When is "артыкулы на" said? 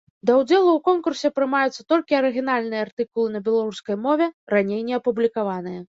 2.87-3.45